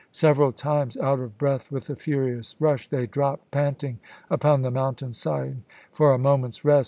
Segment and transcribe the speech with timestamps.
[0.11, 3.99] Several times, out of breath with the furious rush, they dropped pant ing
[4.31, 5.57] upon the mountain side
[5.91, 6.79] for a moment's rest, Eepfft.